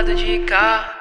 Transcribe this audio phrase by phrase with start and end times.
[0.00, 0.96] lado de cá.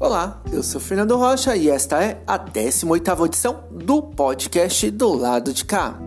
[0.00, 5.52] Olá, eu sou Fernando Rocha e esta é a 18ª edição do podcast do lado
[5.52, 5.98] de cá.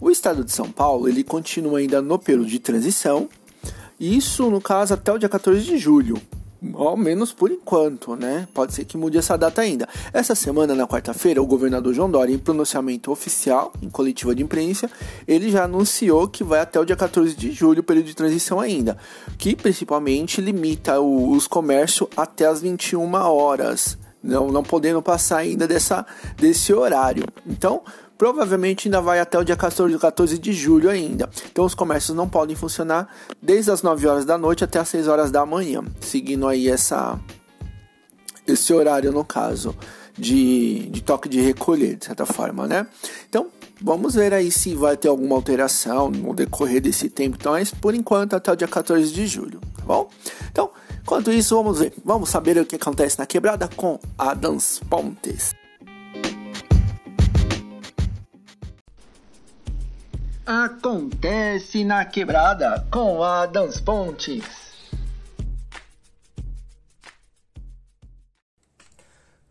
[0.00, 3.28] O estado de São Paulo, ele continua ainda no período de transição,
[4.04, 6.20] isso no caso até o dia 14 de julho,
[6.74, 8.48] ao menos por enquanto, né?
[8.54, 9.88] Pode ser que mude essa data ainda.
[10.12, 14.90] Essa semana, na quarta-feira, o governador João Dória, em pronunciamento oficial, em coletiva de imprensa,
[15.26, 18.96] ele já anunciou que vai até o dia 14 de julho, período de transição ainda,
[19.36, 25.68] que principalmente limita o, os comércios até as 21 horas, não, não podendo passar ainda
[25.68, 27.24] dessa, desse horário.
[27.46, 27.82] Então,
[28.16, 31.28] provavelmente ainda vai até o dia 14, 14 de julho ainda.
[31.50, 33.08] Então os comércios não podem funcionar
[33.40, 37.18] desde as 9 horas da noite até as 6 horas da manhã, seguindo aí essa
[38.46, 39.74] esse horário no caso
[40.16, 42.86] de, de toque de recolher, de certa forma, né?
[43.28, 43.48] Então,
[43.80, 47.36] vamos ver aí se vai ter alguma alteração no decorrer desse tempo.
[47.40, 50.08] Então, mas por enquanto até o dia 14 de julho, tá bom?
[50.50, 50.70] Então,
[51.02, 55.63] enquanto isso, vamos ver, vamos saber o que acontece na quebrada com Adams Pontes.
[60.46, 64.44] Acontece na quebrada com Adams Pontes.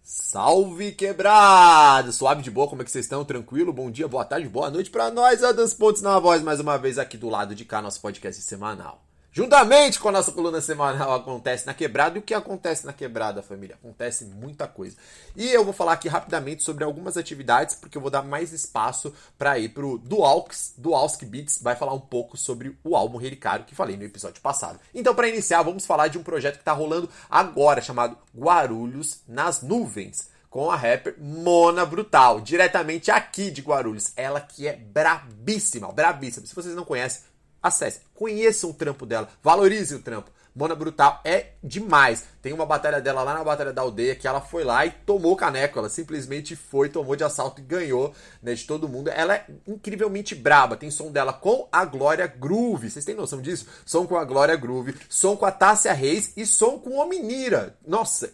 [0.03, 2.11] Salve quebrado!
[2.11, 3.25] Suave de boa, como é que vocês estão?
[3.25, 3.73] Tranquilo?
[3.73, 6.99] Bom dia, boa tarde, boa noite para nós, Adams Pontes na voz, mais uma vez
[6.99, 9.02] aqui do lado de cá, nosso podcast semanal.
[9.35, 12.17] Juntamente com a nossa coluna semanal Acontece na Quebrada.
[12.17, 13.75] E o que acontece na Quebrada, família?
[13.75, 14.95] Acontece muita coisa.
[15.35, 19.11] E eu vou falar aqui rapidamente sobre algumas atividades, porque eu vou dar mais espaço
[19.35, 23.73] para ir pro Dualks, Dualsk Beats, vai falar um pouco sobre o álbum Relicário que
[23.73, 24.79] falei no episódio passado.
[24.93, 29.63] Então, para iniciar, vamos falar de um projeto que está rolando agora, chamado Guarulhos nas
[29.63, 34.13] Nuvens com a rapper Mona Brutal, diretamente aqui de Guarulhos.
[34.15, 36.45] Ela que é brabíssima, brabíssima.
[36.45, 37.23] Se vocês não conhecem,
[37.63, 40.29] acesse, conheça o trampo dela, valorize o trampo.
[40.55, 42.25] Mona Brutal é demais.
[42.41, 45.35] Tem uma batalha dela lá na Batalha da Aldeia que ela foi lá e tomou
[45.35, 45.79] caneco.
[45.79, 49.09] Ela simplesmente foi, tomou de assalto e ganhou né, de todo mundo.
[49.09, 50.77] Ela é incrivelmente braba.
[50.77, 52.89] Tem som dela com a Glória Groove.
[52.89, 53.65] Vocês têm noção disso?
[53.85, 57.75] Som com a Glória Groove, som com a Tássia Reis e som com o Minira.
[57.85, 58.31] Nossa,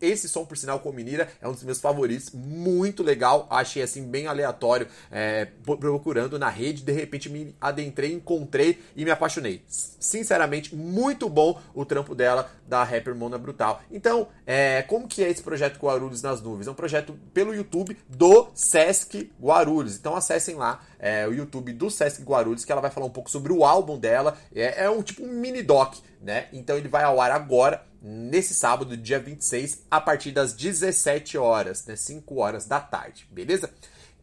[0.00, 3.46] esse som, por sinal, com Minira é um dos meus favoritos, muito legal.
[3.50, 6.82] Achei assim, bem aleatório, é, procurando na rede.
[6.82, 9.62] De repente me adentrei, encontrei e me apaixonei.
[9.68, 13.80] Sinceramente, muito bom o trampo dela, da rapper Mona Brutal.
[13.90, 16.66] Então, é, como que é esse projeto Guarulhos nas Nuvens?
[16.66, 19.96] É um projeto pelo YouTube do Sesc Guarulhos.
[19.96, 23.30] Então acessem lá é, o YouTube do Sesc Guarulhos, que ela vai falar um pouco
[23.30, 24.36] sobre o álbum dela.
[24.54, 26.48] É, é um tipo um mini doc, né?
[26.52, 31.84] Então ele vai ao ar agora nesse sábado, dia 26, a partir das 17 horas,
[31.86, 33.68] né, 5 horas da tarde, beleza?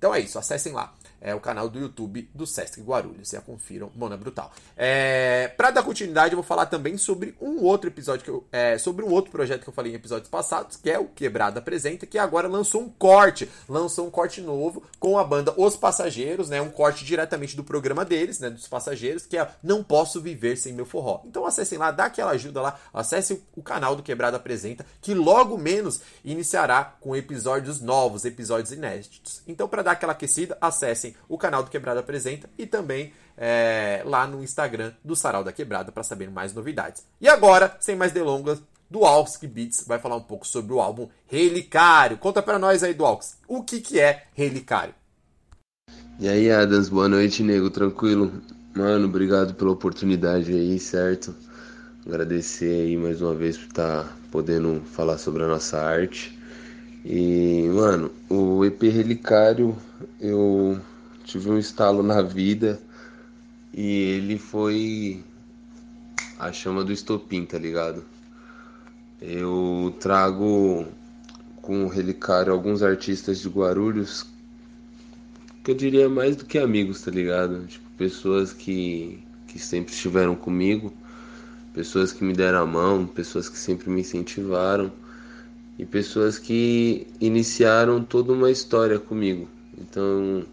[0.04, 0.94] Então é isso, acessem lá
[1.24, 3.32] é, o canal do YouTube do Sesc Guarulhos.
[3.32, 4.52] E a confiram, Mona Brutal.
[4.76, 8.78] É, para dar continuidade, eu vou falar também sobre um outro episódio que eu, é,
[8.78, 12.06] sobre um outro projeto que eu falei em episódios passados, que é o Quebrada Apresenta,
[12.06, 16.62] que agora lançou um corte, lançou um corte novo com a banda Os Passageiros, né?
[16.62, 18.50] Um corte diretamente do programa deles, né?
[18.50, 21.22] Dos Passageiros, que é Não Posso Viver Sem Meu Forró.
[21.26, 25.58] Então acessem lá, dá aquela ajuda lá, acessem o canal do Quebrada Apresenta, que logo
[25.58, 29.42] menos iniciará com episódios novos, episódios inéditos.
[29.48, 34.28] Então, para dar aquela aquecida, acessem o canal do Quebrada Apresenta e também é, lá
[34.28, 37.04] no Instagram do Sarau da Quebrada para saber mais novidades.
[37.20, 42.18] E agora, sem mais delongas, Dualsk Beats vai falar um pouco sobre o álbum Relicário.
[42.18, 44.94] Conta para nós aí, Dualks, o que, que é Relicário?
[46.20, 48.32] E aí, Adams, boa noite, nego, tranquilo?
[48.76, 51.34] Mano, obrigado pela oportunidade aí, certo?
[52.06, 56.38] Agradecer aí mais uma vez por estar tá podendo falar sobre a nossa arte.
[57.06, 59.76] E, mano, o EP Relicário
[60.22, 60.80] eu
[61.26, 62.82] tive um estalo na vida
[63.74, 65.22] e ele foi
[66.40, 68.06] a chama do estopim, tá ligado?
[69.22, 70.86] Eu trago
[71.62, 74.26] com o relicário alguns artistas de Guarulhos
[75.62, 77.66] que eu diria mais do que amigos, tá ligado?
[77.68, 80.94] Tipo, pessoas que, que sempre estiveram comigo,
[81.74, 84.90] pessoas que me deram a mão, pessoas que sempre me incentivaram
[85.78, 89.48] e pessoas que iniciaram toda uma história comigo.
[89.78, 90.46] Então,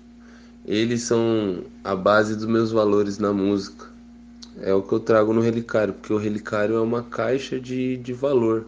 [0.66, 3.88] eles são a base dos meus valores na música.
[4.60, 8.12] É o que eu trago no relicário, porque o relicário é uma caixa de, de
[8.12, 8.66] valor,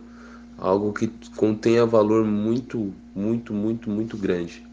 [0.58, 4.64] algo que contenha valor muito, muito, muito, muito grande.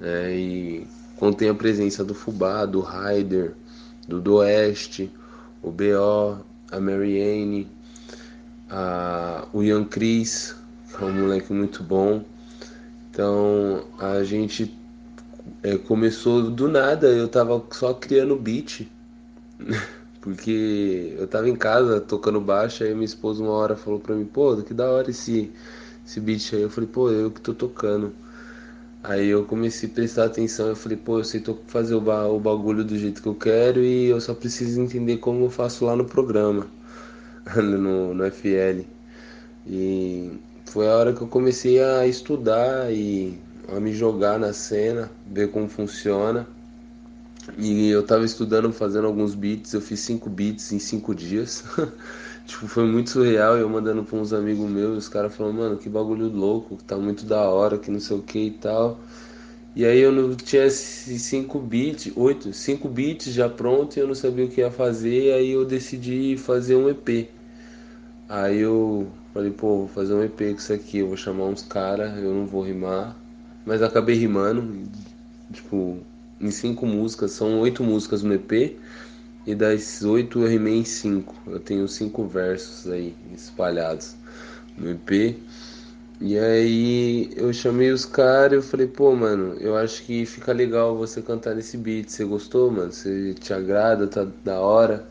[0.00, 0.86] É, e
[1.16, 3.54] contém a presença do Fubá, do Raider,
[4.06, 5.10] do Do Oeste,
[5.62, 7.68] o BO, a Marianne,
[8.70, 10.54] a, o Ian Cris,
[11.00, 12.24] é um moleque muito bom.
[13.10, 14.76] Então a gente
[15.62, 18.88] é, começou do nada, eu tava só criando beat.
[20.20, 24.24] Porque eu tava em casa tocando baixo, aí minha esposa uma hora falou pra mim,
[24.26, 25.50] pô, que da hora esse,
[26.04, 26.62] esse beat aí.
[26.62, 28.12] Eu falei, pô, eu que tô tocando.
[29.02, 32.40] Aí eu comecei a prestar atenção, eu falei, pô, eu sei fazer o, ba o
[32.40, 35.94] bagulho do jeito que eu quero e eu só preciso entender como eu faço lá
[35.96, 36.66] no programa,
[37.56, 38.84] no, no FL.
[39.66, 40.32] E
[40.68, 43.38] foi a hora que eu comecei a estudar e
[43.68, 46.46] a me jogar na cena, ver como funciona.
[47.56, 51.64] E eu tava estudando, fazendo alguns beats, eu fiz cinco beats em cinco dias.
[52.46, 55.88] tipo, foi muito surreal, eu mandando pra uns amigos meus, os caras falando, mano, que
[55.88, 59.00] bagulho louco, tá muito da hora, que não sei o que e tal.
[59.74, 64.06] E aí eu não tinha esses cinco beats, oito, cinco beats já pronto e eu
[64.08, 67.28] não sabia o que ia fazer, aí eu decidi fazer um EP.
[68.28, 71.62] Aí eu falei, pô, vou fazer um EP com isso aqui, eu vou chamar uns
[71.62, 73.16] caras, eu não vou rimar.
[73.64, 74.82] Mas acabei rimando,
[75.52, 75.98] tipo,
[76.40, 78.76] em cinco músicas, são oito músicas no EP,
[79.46, 81.36] e das oito eu rimei em cinco.
[81.46, 84.16] Eu tenho cinco versos aí espalhados
[84.76, 85.36] no EP.
[86.20, 90.52] E aí eu chamei os caras e eu falei, pô, mano, eu acho que fica
[90.52, 92.08] legal você cantar nesse beat.
[92.10, 92.90] Você gostou, mano?
[92.92, 95.06] Você te agrada, tá da hora?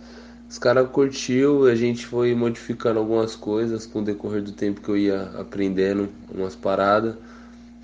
[0.49, 4.89] Os caras curtiu, a gente foi modificando algumas coisas com o decorrer do tempo que
[4.89, 7.15] eu ia aprendendo umas paradas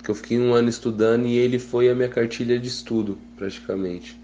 [0.04, 4.20] que eu fiquei um ano estudando e ele foi a minha cartilha de estudo, praticamente.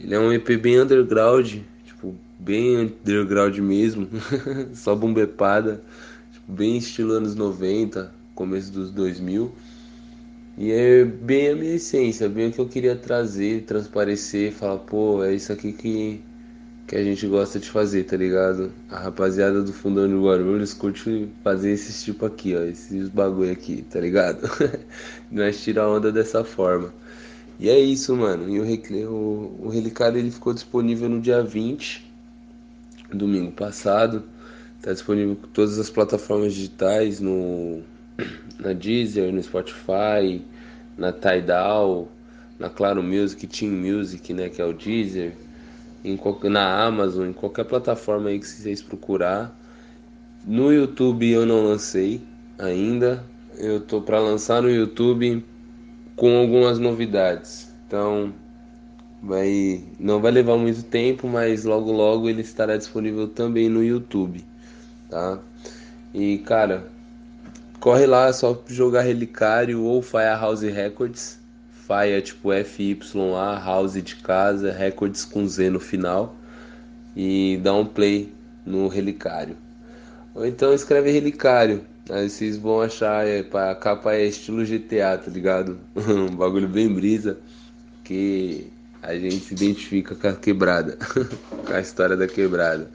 [0.00, 4.08] Ele é um EP bem underground, tipo, bem underground mesmo,
[4.74, 5.82] só bombepada,
[6.32, 9.52] tipo, bem estilo anos 90, começo dos 2000.
[10.56, 15.22] E é bem a minha essência, bem o que eu queria trazer, transparecer, falar, pô,
[15.22, 16.22] é isso aqui que
[16.86, 18.70] que a gente gosta de fazer, tá ligado?
[18.90, 23.82] A rapaziada do fundão de Guarulhos curte fazer esses tipo aqui, ó, esses bagulho aqui,
[23.90, 24.48] tá ligado?
[25.30, 26.92] Nós tira onda dessa forma.
[27.58, 28.50] E é isso, mano.
[28.50, 32.04] E o, o, o Relicário ele ficou disponível no dia 20,
[33.12, 34.24] domingo passado.
[34.82, 37.82] Tá disponível em todas as plataformas digitais, no
[38.60, 40.44] na Deezer, no Spotify,
[40.98, 42.08] na Tidal,
[42.58, 45.32] na Claro Music, Team Music, né, que é o Deezer
[46.04, 46.20] em,
[46.50, 49.58] na Amazon, em qualquer plataforma aí que vocês procurar.
[50.44, 52.20] No YouTube eu não lancei
[52.58, 53.24] ainda.
[53.56, 55.44] Eu tô para lançar no YouTube
[56.14, 57.72] com algumas novidades.
[57.86, 58.32] Então
[59.22, 64.44] vai não vai levar muito tempo, mas logo logo ele estará disponível também no YouTube,
[65.08, 65.40] tá?
[66.12, 66.88] E cara,
[67.80, 71.43] corre lá, é só jogar Relicário ou Firehouse Records
[71.86, 76.34] Fire é tipo FYA, House de casa, Records com Z no final.
[77.14, 78.32] E dá um play
[78.64, 79.56] no Relicário.
[80.34, 81.84] Ou então escreve Relicário.
[82.08, 85.78] Aí vocês vão achar, é, a capa é estilo GTA, tá ligado?
[85.94, 87.38] um bagulho bem brisa.
[88.02, 88.66] Que
[89.02, 90.98] a gente se identifica com a quebrada.
[91.66, 92.90] com a história da quebrada.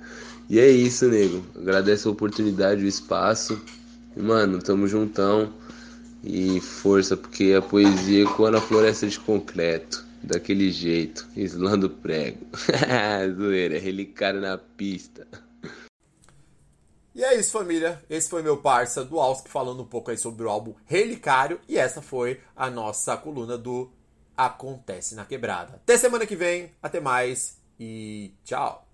[0.49, 1.45] E é isso, nego.
[1.55, 3.61] Agradeço a oportunidade, o espaço.
[4.17, 5.53] E, mano, tamo juntão
[6.23, 12.45] e força, porque a poesia ecoa na floresta de concreto, daquele jeito, islando prego.
[13.37, 15.27] Zoeira, relicário na pista.
[17.15, 18.01] E é isso, família.
[18.09, 21.59] Esse foi meu parça do Alsk falando um pouco aí sobre o álbum Relicário.
[21.67, 23.91] E essa foi a nossa coluna do
[24.37, 25.73] Acontece na Quebrada.
[25.75, 28.88] Até semana que vem, até mais e tchau.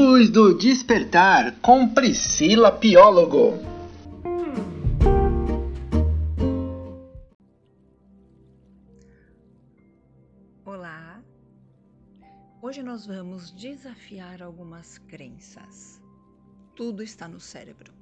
[0.00, 3.54] Luz do Despertar com Priscila Piólogo.
[10.64, 11.20] Olá.
[12.62, 16.00] Hoje nós vamos desafiar algumas crenças.
[16.76, 17.92] Tudo está no cérebro.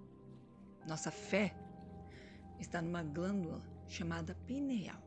[0.87, 1.57] Nossa fé
[2.61, 5.03] está numa glândula chamada pineal.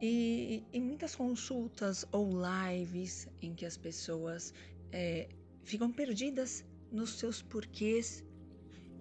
[0.00, 4.54] E em muitas consultas ou lives em que as pessoas
[4.96, 5.28] é,
[5.64, 8.24] ficam perdidas nos seus porquês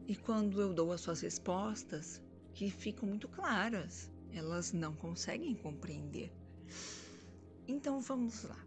[0.07, 2.19] e quando eu dou as suas respostas,
[2.51, 6.33] que ficam muito claras, elas não conseguem compreender.
[7.67, 8.57] Então vamos lá.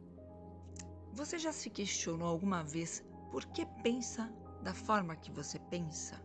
[1.15, 6.23] Você já se questionou alguma vez por que pensa da forma que você pensa?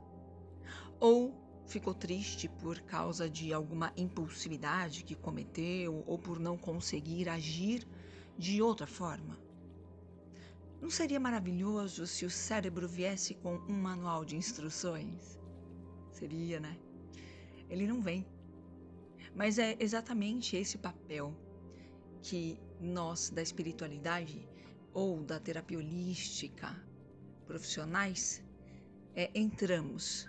[1.00, 1.34] Ou
[1.66, 7.88] ficou triste por causa de alguma impulsividade que cometeu ou por não conseguir agir
[8.38, 9.41] de outra forma?
[10.82, 15.40] Não seria maravilhoso se o cérebro viesse com um manual de instruções?
[16.12, 16.76] Seria, né?
[17.70, 18.26] Ele não vem.
[19.36, 21.38] Mas é exatamente esse papel
[22.24, 24.50] que nós da espiritualidade
[24.92, 26.76] ou da terapia holística
[27.46, 28.44] profissionais
[29.16, 30.28] é, entramos.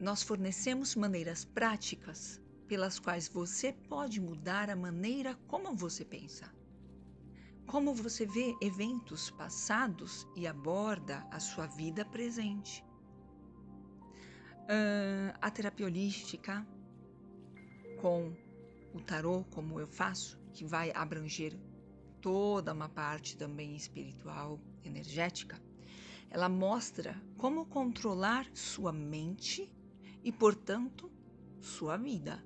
[0.00, 6.52] Nós fornecemos maneiras práticas pelas quais você pode mudar a maneira como você pensa.
[7.66, 12.84] Como você vê eventos passados e aborda a sua vida presente.
[14.64, 16.66] Uh, a terapia holística,
[18.00, 18.34] com
[18.92, 21.58] o tarô, como eu faço, que vai abranger
[22.20, 25.60] toda uma parte também espiritual, energética,
[26.30, 29.70] ela mostra como controlar sua mente
[30.22, 31.12] e, portanto,
[31.60, 32.44] sua vida.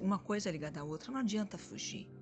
[0.00, 2.17] Uma coisa ligada à outra, não adianta fugir.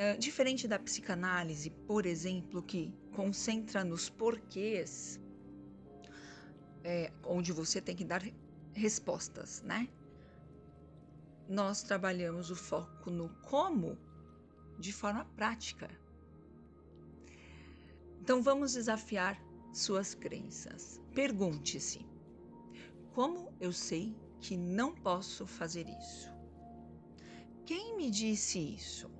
[0.00, 5.20] É, diferente da psicanálise, por exemplo, que concentra nos porquês,
[6.84, 8.22] é, onde você tem que dar
[8.72, 9.88] respostas, né?
[11.48, 13.98] Nós trabalhamos o foco no como
[14.78, 15.90] de forma prática.
[18.20, 19.36] Então vamos desafiar
[19.72, 21.00] suas crenças.
[21.12, 22.06] Pergunte-se:
[23.14, 26.32] como eu sei que não posso fazer isso?
[27.66, 29.17] Quem me disse isso?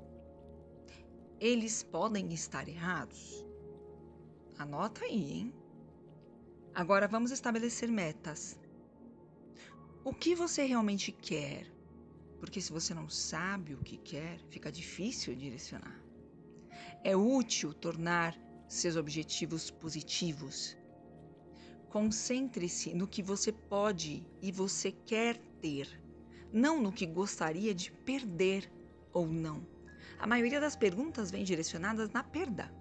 [1.40, 3.46] Eles podem estar errados?
[4.58, 5.54] Anota aí, hein?
[6.74, 8.58] Agora vamos estabelecer metas.
[10.04, 11.72] O que você realmente quer?
[12.40, 16.02] Porque se você não sabe o que quer, fica difícil direcionar.
[17.04, 18.36] É útil tornar
[18.68, 20.76] seus objetivos positivos.
[21.88, 26.02] Concentre-se no que você pode e você quer ter,
[26.52, 28.68] não no que gostaria de perder
[29.12, 29.77] ou não.
[30.18, 32.72] A maioria das perguntas vem direcionadas na perda.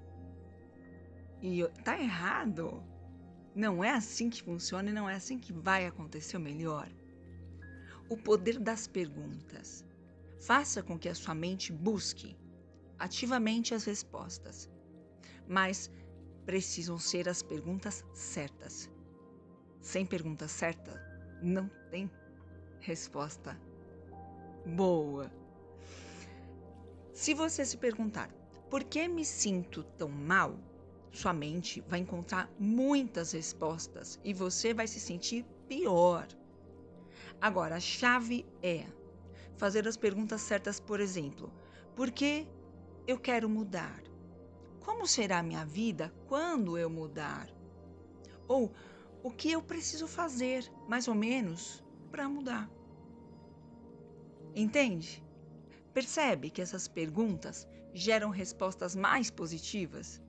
[1.42, 2.84] E tá errado.
[3.56, 6.90] Não é assim que funciona e não é assim que vai acontecer o melhor.
[8.10, 9.86] O poder das perguntas.
[10.40, 12.38] Faça com que a sua mente busque
[13.00, 14.70] ativamente as respostas
[15.48, 15.90] mas
[16.46, 18.90] precisam ser as perguntas certas.
[19.82, 21.02] Sem pergunta certa,
[21.42, 22.12] não tem
[22.80, 23.60] resposta
[24.66, 25.32] boa.
[27.18, 28.30] Se você se perguntar
[28.70, 30.56] por que me sinto tão mal,
[31.12, 36.28] sua mente vai encontrar muitas respostas e você vai se sentir pior.
[37.42, 38.86] Agora, a chave é
[39.56, 41.52] fazer as perguntas certas, por exemplo,
[41.96, 42.48] por que
[43.08, 44.04] eu quero mudar?
[44.80, 47.50] Como será a minha vida quando eu mudar?
[48.48, 48.72] Ou
[49.24, 52.70] o que eu preciso fazer, mais ou menos, para mudar?
[54.56, 55.26] Entende?
[55.98, 60.22] Percebe que essas perguntas geram respostas mais positivas,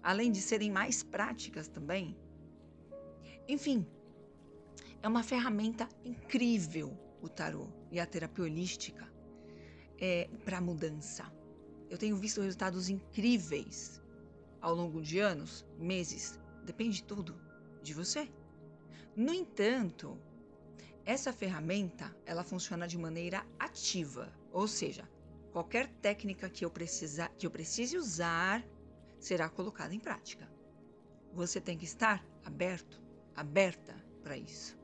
[0.00, 2.16] além de serem mais práticas também?
[3.48, 3.84] Enfim,
[5.02, 9.12] é uma ferramenta incrível o tarô e a terapia holística
[9.98, 11.24] é, para mudança.
[11.90, 14.00] Eu tenho visto resultados incríveis
[14.60, 17.34] ao longo de anos, meses, depende tudo
[17.82, 18.30] de você.
[19.16, 20.16] No entanto,
[21.04, 25.08] essa ferramenta, ela funciona de maneira ativa, ou seja,
[25.56, 28.62] qualquer técnica que eu, precisar, que eu precise usar
[29.18, 30.46] será colocada em prática.
[31.32, 33.02] Você tem que estar aberto,
[33.34, 34.78] aberta para isso.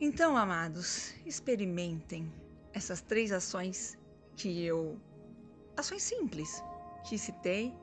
[0.00, 2.32] Então, amados, experimentem
[2.72, 3.98] essas três ações
[4.34, 4.98] que eu.
[5.76, 6.62] ações simples
[7.06, 7.74] que citei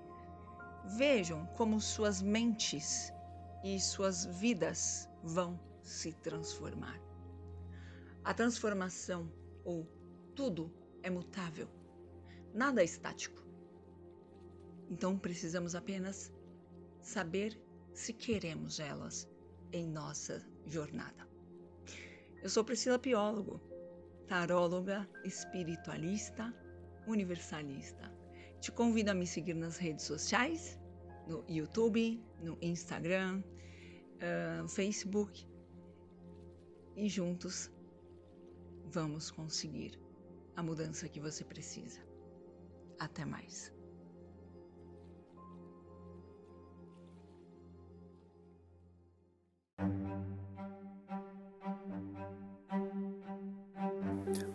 [0.98, 3.14] Vejam como suas mentes
[3.64, 7.00] e suas vidas vão se transformar.
[8.24, 9.32] A transformação,
[9.64, 9.88] ou
[10.36, 11.68] tudo, é mutável.
[12.54, 13.44] Nada é estático.
[14.90, 16.34] Então precisamos apenas
[17.02, 17.60] saber
[17.94, 19.30] se queremos elas
[19.72, 21.28] em nossa jornada.
[22.42, 23.62] Eu sou Priscila Piólogo,
[24.28, 26.54] taróloga, espiritualista,
[27.08, 28.12] universalista.
[28.60, 30.80] Te convido a me seguir nas redes sociais,
[31.28, 35.46] no YouTube, no Instagram, uh, Facebook
[36.96, 37.72] e juntos
[38.86, 40.03] vamos conseguir
[40.56, 42.00] a mudança que você precisa.
[43.00, 43.74] Até mais.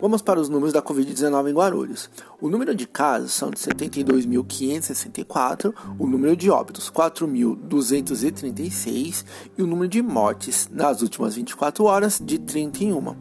[0.01, 2.09] Vamos para os números da Covid-19 em Guarulhos.
[2.41, 9.25] O número de casos são de 72.564, o número de óbitos 4.236
[9.57, 13.17] e o número de mortes nas últimas 24 horas de 31.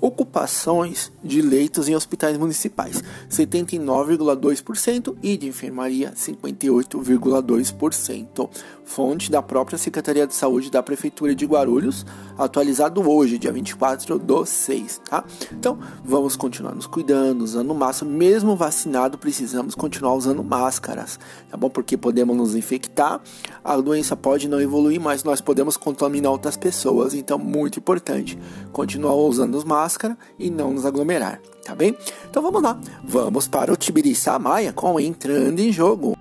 [0.00, 8.48] Ocupações de leitos em hospitais municipais, 79,2% e de enfermaria, 58,2%.
[8.90, 12.04] Fonte da própria Secretaria de Saúde da Prefeitura de Guarulhos,
[12.36, 15.22] atualizado hoje, dia 24 do 6, tá?
[15.52, 21.70] Então, vamos continuar nos cuidando, usando máscara, mesmo vacinado, precisamos continuar usando máscaras, tá bom?
[21.70, 23.20] Porque podemos nos infectar,
[23.62, 28.36] a doença pode não evoluir, mas nós podemos contaminar outras pessoas, então muito importante
[28.72, 29.54] continuar usando
[29.90, 31.96] máscara e não nos aglomerar, tá bem?
[32.28, 36.16] Então vamos lá, vamos para o Tibiriçá Maia com Entrando em Jogo.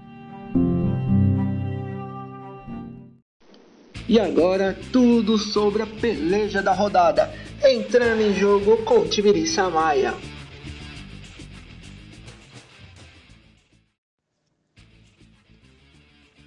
[4.08, 7.32] E agora tudo sobre a peleja da rodada,
[7.64, 10.16] entrando em jogo com Tibiriçá Maia.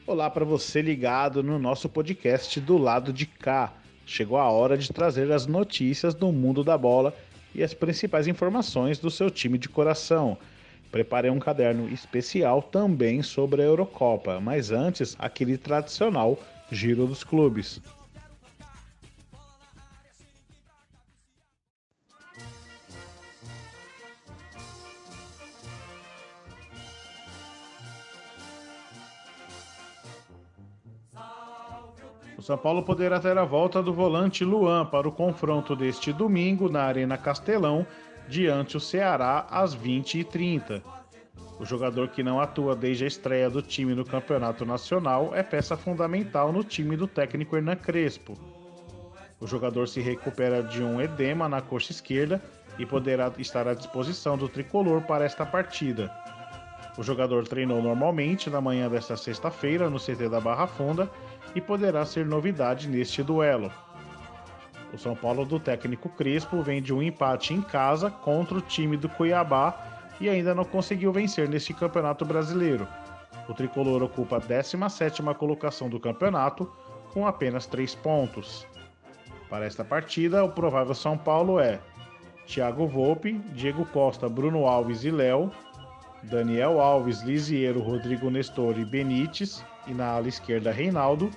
[0.05, 3.73] Olá para você ligado no nosso podcast do lado de cá.
[4.13, 7.15] Chegou a hora de trazer as notícias do mundo da bola
[7.55, 10.37] e as principais informações do seu time de coração.
[10.91, 16.39] Preparei um caderno especial também sobre a Eurocopa, mas antes, aquele tradicional
[16.71, 17.81] Giro dos Clubes.
[32.43, 36.69] O São Paulo poderá ter a volta do volante Luan para o confronto deste domingo
[36.69, 37.87] na Arena Castelão,
[38.27, 40.83] diante o Ceará às 20h30.
[41.61, 45.77] O jogador que não atua desde a estreia do time no Campeonato Nacional é peça
[45.77, 48.37] fundamental no time do técnico Hernan Crespo.
[49.39, 52.43] O jogador se recupera de um edema na coxa esquerda
[52.77, 56.13] e poderá estar à disposição do tricolor para esta partida.
[56.99, 61.09] O jogador treinou normalmente na manhã desta sexta-feira no CT da Barra Funda
[61.55, 63.71] e poderá ser novidade neste duelo.
[64.93, 68.97] O São Paulo do técnico Crespo vem de um empate em casa contra o time
[68.97, 69.75] do Cuiabá
[70.21, 72.87] e ainda não conseguiu vencer neste Campeonato Brasileiro.
[73.49, 76.71] O tricolor ocupa a 17ª colocação do campeonato
[77.13, 78.67] com apenas 3 pontos.
[79.49, 81.81] Para esta partida, o provável São Paulo é
[82.47, 85.51] Thiago Volpe, Diego Costa, Bruno Alves e Léo,
[86.23, 91.31] Daniel Alves, Lisiero, Rodrigo Nestor e Benítez, e na ala esquerda Reinaldo,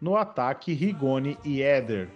[0.00, 2.08] no ataque Rigoni e Éder.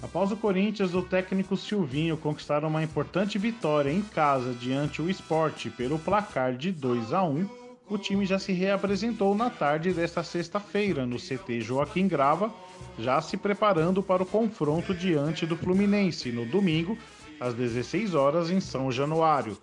[0.00, 5.68] Após o Corinthians, o técnico Silvinho conquistar uma importante vitória em casa diante o esporte
[5.68, 11.06] pelo placar de 2 a 1 o time já se reapresentou na tarde desta sexta-feira
[11.06, 12.52] no CT Joaquim Grava,
[12.98, 16.98] já se preparando para o confronto diante do Fluminense no domingo,
[17.40, 19.56] às 16 horas em São Januário.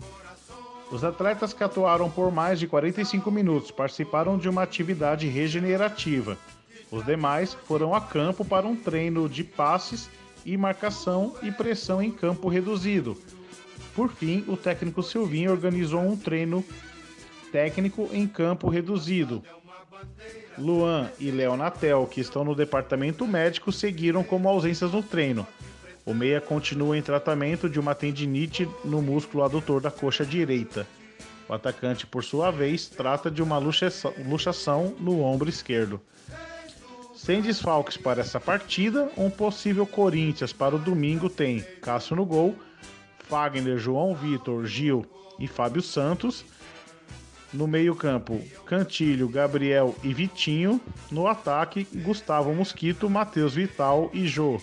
[0.91, 6.37] Os atletas que atuaram por mais de 45 minutos participaram de uma atividade regenerativa.
[6.91, 10.09] Os demais foram a campo para um treino de passes
[10.45, 13.17] e marcação e pressão em campo reduzido.
[13.95, 16.63] Por fim, o técnico Silvinho organizou um treino
[17.55, 19.41] técnico em campo reduzido.
[20.57, 25.47] Luan e Leonatel, que estão no departamento médico, seguiram como ausências no treino.
[26.05, 30.85] O meia continua em tratamento de uma tendinite no músculo adutor da coxa direita.
[31.47, 36.01] O atacante, por sua vez, trata de uma luxação no ombro esquerdo.
[37.15, 42.53] Sem desfalques para essa partida, um possível Corinthians para o domingo tem Cássio no gol,
[43.29, 45.05] Fagner, João Vitor, Gil
[45.39, 46.43] e Fábio Santos,
[47.55, 50.79] no meio-campo, Cantilho, Gabriel e Vitinho.
[51.11, 54.59] No ataque, Gustavo Mosquito, Matheus Vital e Jô.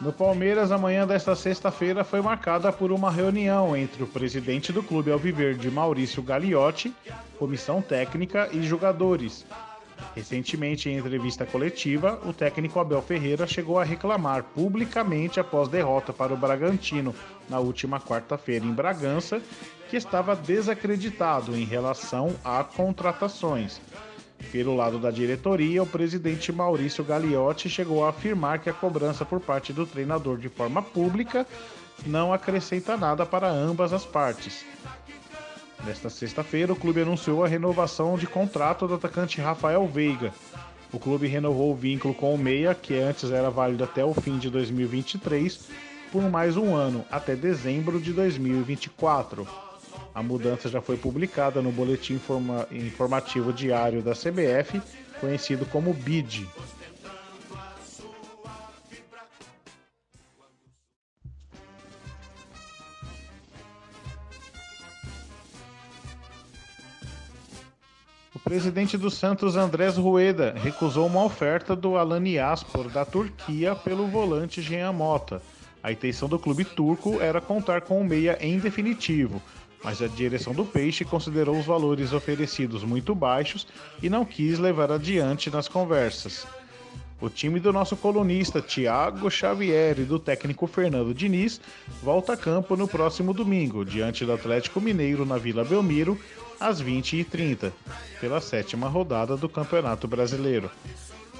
[0.00, 4.82] No Palmeiras, a manhã desta sexta-feira foi marcada por uma reunião entre o presidente do
[4.82, 6.94] clube Alviverde, Maurício Gagliotti,
[7.38, 9.44] comissão técnica e jogadores.
[10.16, 16.32] Recentemente, em entrevista coletiva, o técnico Abel Ferreira chegou a reclamar publicamente após derrota para
[16.32, 17.14] o Bragantino
[17.46, 19.42] na última quarta-feira em Bragança,
[19.90, 23.78] que estava desacreditado em relação a contratações.
[24.52, 29.40] Pelo lado da diretoria, o presidente Maurício Gagliotti chegou a afirmar que a cobrança por
[29.40, 31.46] parte do treinador de forma pública
[32.04, 34.64] não acrescenta nada para ambas as partes.
[35.84, 40.32] Nesta sexta-feira, o clube anunciou a renovação de contrato do atacante Rafael Veiga.
[40.92, 44.36] O clube renovou o vínculo com o Meia, que antes era válido até o fim
[44.36, 45.68] de 2023,
[46.10, 49.69] por mais um ano, até dezembro de 2024.
[50.14, 54.82] A mudança já foi publicada no Boletim Informa Informativo Diário da CBF,
[55.20, 56.48] conhecido como BID.
[68.34, 74.60] O presidente do Santos, Andrés Rueda, recusou uma oferta do Alaniyaspor da Turquia pelo volante
[74.60, 75.40] Jean Mota.
[75.82, 79.40] A intenção do clube turco era contar com o meia em definitivo,
[79.82, 83.66] mas a direção do Peixe considerou os valores oferecidos muito baixos
[84.02, 86.46] e não quis levar adiante nas conversas.
[87.20, 91.60] O time do nosso colunista Thiago Xavier e do técnico Fernando Diniz
[92.02, 96.18] volta a campo no próximo domingo, diante do Atlético Mineiro na Vila Belmiro,
[96.58, 97.72] às 20h30,
[98.20, 100.70] pela sétima rodada do Campeonato Brasileiro.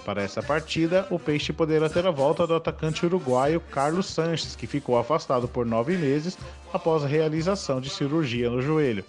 [0.04, 4.66] Para essa partida, o Peixe poderá ter a volta do atacante uruguaio Carlos Sanches, que
[4.66, 6.38] ficou afastado por nove meses
[6.72, 9.04] após a realização de cirurgia no joelho.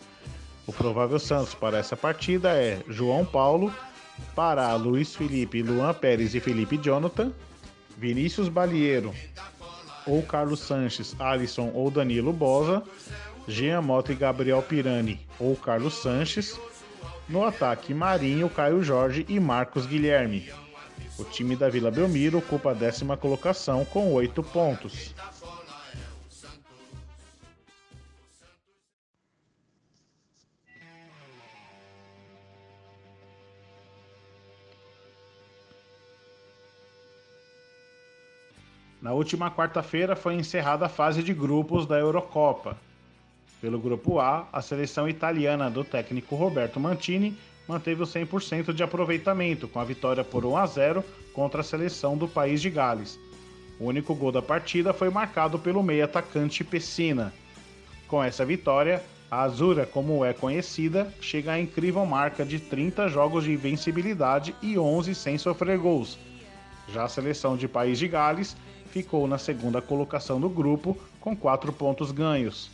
[0.68, 3.74] O provável Santos para essa partida é João Paulo,
[4.36, 7.32] Pará, Luiz Felipe, Luan Pérez e Felipe Jonathan,
[7.98, 9.14] Vinícius Balieiro
[10.06, 12.84] ou Carlos Sanches, Alisson ou Danilo Bosa,
[13.48, 16.60] Jean Mota e Gabriel Pirani ou Carlos Sanches.
[17.28, 20.52] No ataque, Marinho, Caio Jorge e Marcos Guilherme.
[21.22, 25.14] O time da Vila Belmiro ocupa a décima colocação com oito pontos.
[39.00, 42.76] Na última quarta-feira foi encerrada a fase de grupos da Eurocopa.
[43.62, 49.68] Pelo grupo A, a seleção italiana do técnico Roberto Mantini manteve o 100% de aproveitamento,
[49.68, 53.20] com a vitória por 1 a 0 contra a seleção do país de Gales.
[53.80, 57.34] O único gol da partida foi marcado pelo meio atacante Pessina.
[58.08, 63.46] Com essa vitória, a Azura, como é conhecida, chega à incrível marca de 30 jogos
[63.46, 66.20] de invencibilidade e 11 sem sofrer gols.
[66.90, 68.58] Já a seleção de País de Gales
[68.92, 72.70] ficou na segunda colocação do grupo com 4 pontos ganhos.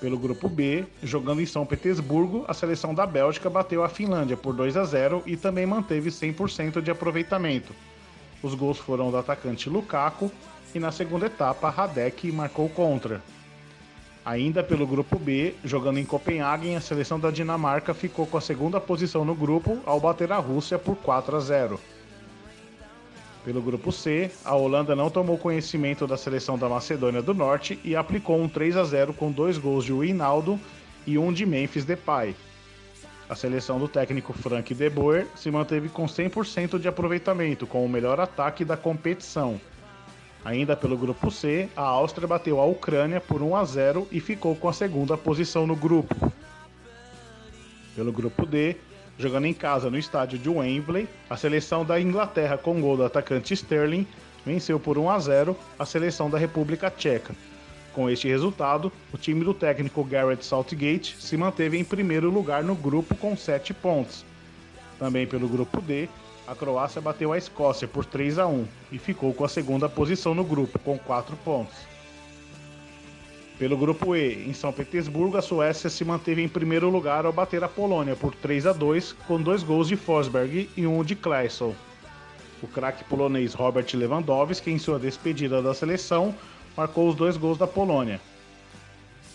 [0.00, 4.54] Pelo grupo B, jogando em São Petersburgo, a seleção da Bélgica bateu a Finlândia por
[4.54, 7.74] 2 a 0 e também manteve 100% de aproveitamento.
[8.42, 10.32] Os gols foram do atacante Lukaku
[10.74, 13.22] e na segunda etapa Radek marcou contra.
[14.24, 18.80] Ainda pelo grupo B, jogando em Copenhagen, a seleção da Dinamarca ficou com a segunda
[18.80, 21.80] posição no grupo ao bater a Rússia por 4 a 0.
[23.44, 27.96] Pelo grupo C, a Holanda não tomou conhecimento da seleção da Macedônia do Norte e
[27.96, 30.58] aplicou um 3 a 0 com dois gols de Wijnaldum
[31.06, 32.36] e um de Memphis Depay.
[33.30, 37.88] A seleção do técnico Frank de Boer se manteve com 100% de aproveitamento, com o
[37.88, 39.58] melhor ataque da competição.
[40.44, 44.54] Ainda pelo grupo C, a Áustria bateu a Ucrânia por 1 a 0 e ficou
[44.56, 46.32] com a segunda posição no grupo.
[47.94, 48.76] Pelo grupo D,
[49.20, 53.52] Jogando em casa no estádio de Wembley, a seleção da Inglaterra com gol do atacante
[53.52, 54.06] Sterling
[54.46, 57.34] venceu por 1 a 0 a seleção da República Tcheca.
[57.92, 62.74] Com este resultado, o time do técnico Garrett Southgate se manteve em primeiro lugar no
[62.74, 64.24] grupo com 7 pontos.
[64.98, 66.08] Também pelo grupo D,
[66.46, 70.34] a Croácia bateu a Escócia por 3 a 1 e ficou com a segunda posição
[70.34, 71.89] no grupo com 4 pontos.
[73.60, 77.62] Pelo grupo E, em São Petersburgo, a Suécia se manteve em primeiro lugar ao bater
[77.62, 81.76] a Polônia por 3 a 2, com dois gols de Forsberg e um de Kleisel.
[82.62, 86.34] O craque polonês Robert Lewandowski, em sua despedida da seleção,
[86.74, 88.18] marcou os dois gols da Polônia.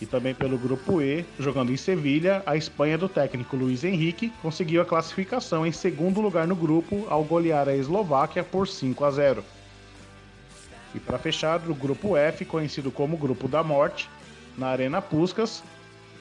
[0.00, 4.82] E também pelo grupo E, jogando em Sevilha, a Espanha do técnico Luiz Henrique conseguiu
[4.82, 9.44] a classificação em segundo lugar no grupo ao golear a Eslováquia por 5 a 0.
[10.96, 14.08] E para fechar, o grupo F, conhecido como Grupo da Morte,
[14.56, 15.62] na Arena Puskas,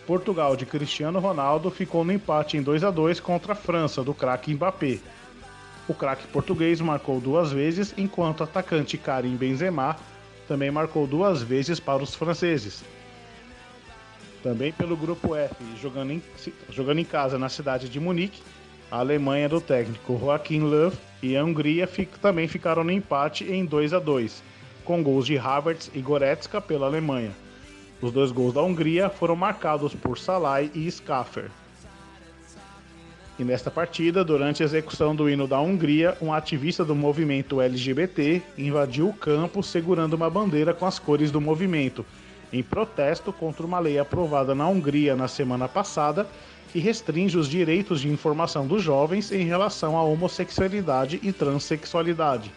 [0.06, 4.14] Portugal de Cristiano Ronaldo ficou no empate em 2 a 2 contra a França do
[4.14, 5.00] craque Mbappé.
[5.88, 9.96] O craque português marcou duas vezes, enquanto o atacante Karim Benzema
[10.46, 12.84] também marcou duas vezes para os franceses.
[14.44, 16.22] Também pelo grupo F, jogando em,
[16.70, 18.44] jogando em casa na cidade de Munique,
[18.92, 20.92] a Alemanha do técnico Joachim Löw
[21.24, 24.44] e a Hungria fic, também ficaram no empate em 2 a 2,
[24.86, 27.32] com gols de Havertz e Goretzka pela Alemanha.
[28.02, 31.50] Os dois gols da Hungria foram marcados por Salai e Skaffer.
[33.38, 38.42] E nesta partida, durante a execução do hino da Hungria, um ativista do movimento LGBT
[38.58, 42.06] invadiu o campo segurando uma bandeira com as cores do movimento,
[42.54, 46.26] em protesto contra uma lei aprovada na Hungria na semana passada
[46.72, 52.52] que restringe os direitos de informação dos jovens em relação à homossexualidade e transexualidade.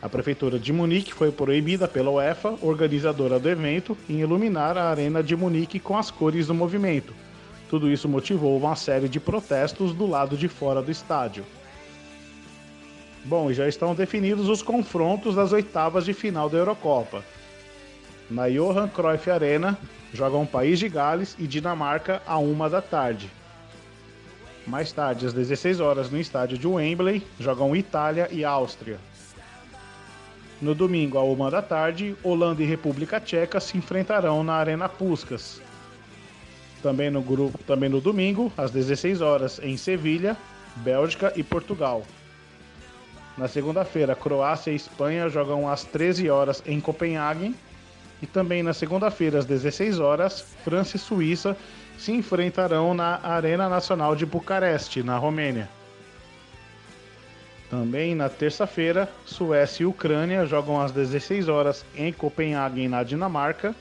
[0.00, 5.22] A prefeitura de Munique foi proibida pela UEFA, organizadora do evento, em iluminar a arena
[5.22, 7.12] de Munique com as cores do movimento.
[7.68, 11.44] Tudo isso motivou uma série de protestos do lado de fora do estádio.
[13.24, 17.24] Bom, e já estão definidos os confrontos das oitavas de final da Eurocopa.
[18.30, 19.76] Na Johan Cruyff Arena,
[20.14, 23.28] jogam País de Gales e Dinamarca a uma da tarde.
[24.64, 28.98] Mais tarde, às 16 horas, no estádio de Wembley, jogam Itália e Áustria.
[30.60, 35.62] No domingo, à uma da tarde, Holanda e República Tcheca se enfrentarão na Arena Puskas.
[36.82, 40.36] Também no grupo, também no domingo, às 16 horas, em Sevilha,
[40.76, 42.02] Bélgica e Portugal.
[43.36, 47.54] Na segunda-feira, Croácia e Espanha jogam às 13 horas em Copenhague.
[48.20, 51.56] E também na segunda-feira, às 16 horas, França e Suíça
[51.96, 55.68] se enfrentarão na Arena Nacional de Bucareste, na Romênia.
[57.70, 63.74] Também na terça-feira, Suécia e Ucrânia jogam às 16 horas em Copenhague, na Dinamarca.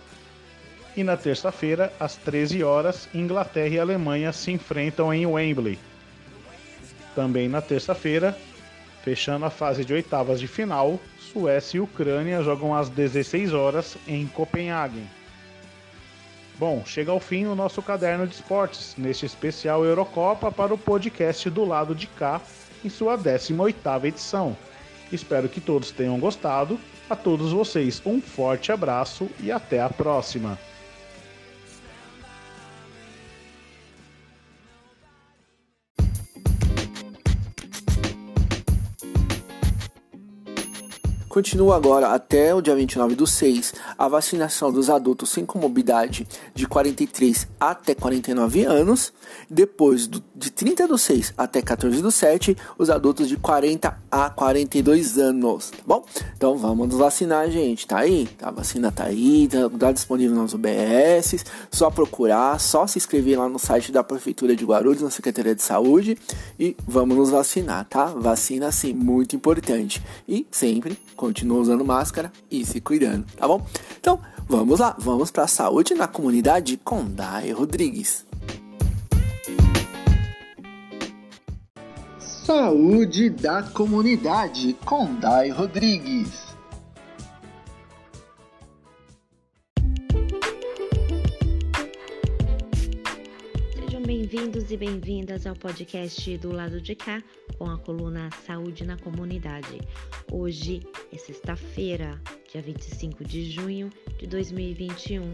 [0.96, 5.80] E na terça-feira, às 13 horas, Inglaterra e Alemanha se enfrentam em Wembley.
[7.16, 8.38] Também na terça-feira,
[9.04, 11.00] fechando a fase de oitavas de final,
[11.32, 15.04] Suécia e Ucrânia jogam às 16 horas em Copenhague.
[16.60, 21.50] Bom, chega ao fim o nosso caderno de esportes, neste especial Eurocopa para o podcast
[21.50, 22.42] do lado de cá
[22.88, 24.58] em sua 18ª edição.
[25.12, 26.80] Espero que todos tenham gostado.
[27.10, 30.58] A todos vocês um forte abraço e até a próxima.
[41.38, 46.66] Continua agora até o dia 29 do 6 a vacinação dos adultos sem comorbidade de
[46.66, 49.14] 43 até 49 anos.
[49.48, 54.30] Depois do, de 30 do 6 até 14 do 7, os adultos de 40 a
[54.32, 55.70] 42 anos.
[55.70, 56.04] Tá bom?
[56.36, 57.86] Então vamos nos vacinar, gente.
[57.86, 58.28] Tá aí?
[58.42, 61.46] A vacina tá aí, tá, tá disponível nas UBS.
[61.70, 65.62] Só procurar, só se inscrever lá no site da Prefeitura de Guarulhos, na Secretaria de
[65.62, 66.18] Saúde.
[66.60, 68.06] E vamos nos vacinar, tá?
[68.06, 70.02] Vacina, sim, muito importante.
[70.28, 73.66] E sempre com continua usando máscara e se cuidando, tá bom?
[74.00, 78.26] Então, vamos lá, vamos para a saúde na comunidade com Dai Rodrigues.
[82.18, 86.47] Saúde da comunidade com Dai Rodrigues.
[94.30, 97.24] Bem-vindos e bem-vindas ao podcast do lado de cá
[97.58, 99.80] com a coluna Saúde na Comunidade.
[100.30, 100.82] Hoje
[101.14, 105.34] é sexta-feira, dia 25 de junho de 2021.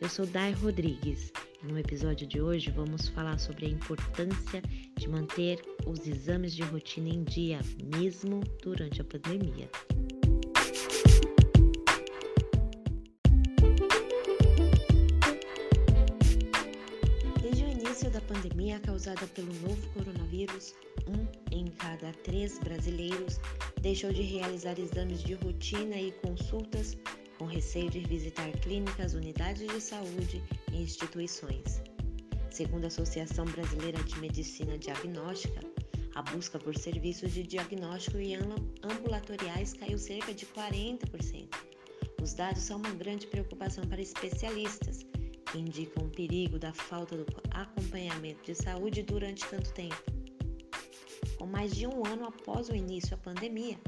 [0.00, 4.60] Eu sou Dai Rodrigues e no episódio de hoje vamos falar sobre a importância
[4.98, 7.60] de manter os exames de rotina em dia,
[7.94, 9.70] mesmo durante a pandemia.
[19.00, 20.74] Causada pelo novo coronavírus,
[21.08, 23.40] um em cada três brasileiros
[23.80, 26.98] deixou de realizar exames de rotina e consultas
[27.38, 31.80] com receio de visitar clínicas, unidades de saúde e instituições.
[32.50, 35.60] Segundo a Associação Brasileira de Medicina Diagnóstica,
[36.14, 41.48] a busca por serviços de diagnóstico e ambulatoriais caiu cerca de 40%.
[42.22, 45.06] Os dados são uma grande preocupação para especialistas,
[45.58, 50.02] indicam o perigo da falta do acompanhamento de saúde durante tanto tempo.
[51.38, 53.78] Com mais de um ano após o início da pandemia,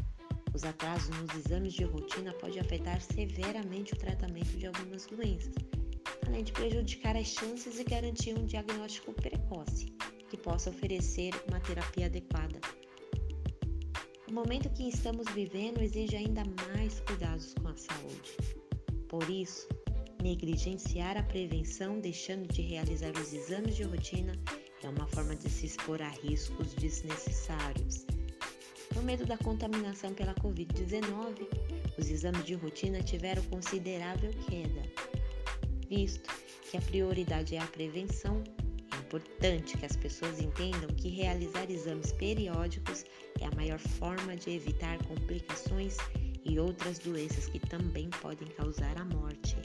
[0.54, 5.54] os atrasos nos exames de rotina podem afetar severamente o tratamento de algumas doenças,
[6.26, 9.86] além de prejudicar as chances de garantir um diagnóstico precoce
[10.28, 12.60] que possa oferecer uma terapia adequada.
[14.28, 18.36] O momento que estamos vivendo exige ainda mais cuidados com a saúde.
[19.08, 19.68] Por isso,
[20.22, 24.32] Negligenciar a prevenção, deixando de realizar os exames de rotina,
[24.80, 28.06] é uma forma de se expor a riscos desnecessários.
[28.94, 31.48] No medo da contaminação pela Covid-19,
[31.98, 34.82] os exames de rotina tiveram considerável queda.
[35.88, 36.30] Visto
[36.70, 38.44] que a prioridade é a prevenção,
[38.94, 43.04] é importante que as pessoas entendam que realizar exames periódicos
[43.40, 45.96] é a maior forma de evitar complicações
[46.44, 49.56] e outras doenças que também podem causar a morte.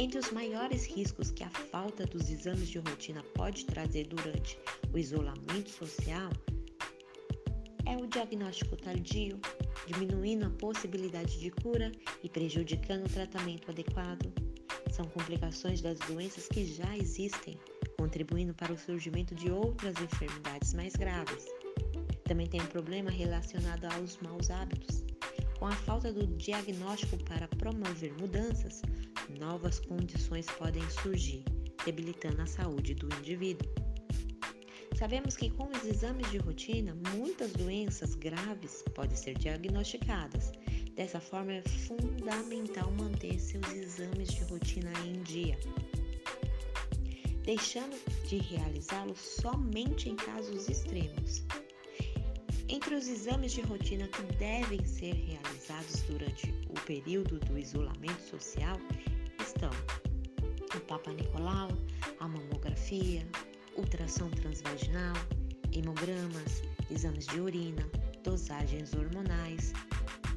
[0.00, 4.56] Entre os maiores riscos que a falta dos exames de rotina pode trazer durante
[4.92, 6.30] o isolamento social
[7.84, 9.40] é o diagnóstico tardio,
[9.88, 11.90] diminuindo a possibilidade de cura
[12.22, 14.32] e prejudicando o tratamento adequado.
[14.92, 17.58] São complicações das doenças que já existem,
[17.98, 21.46] contribuindo para o surgimento de outras enfermidades mais graves.
[22.22, 25.02] Também tem um problema relacionado aos maus hábitos.
[25.58, 28.80] Com a falta do diagnóstico para promover mudanças,
[29.40, 31.44] novas condições podem surgir,
[31.84, 33.68] debilitando a saúde do indivíduo.
[34.96, 40.52] Sabemos que com os exames de rotina, muitas doenças graves podem ser diagnosticadas.
[40.94, 45.58] Dessa forma, é fundamental manter seus exames de rotina em dia,
[47.42, 47.96] deixando
[48.28, 51.44] de realizá-los somente em casos extremos.
[52.70, 58.76] Entre os exames de rotina que devem ser realizados durante o período do isolamento social
[59.40, 59.70] estão
[60.76, 61.70] o Papa Nicolau,
[62.20, 63.26] a mamografia,
[63.74, 65.14] ultrassom transvaginal,
[65.72, 67.88] hemogramas, exames de urina,
[68.22, 69.72] dosagens hormonais,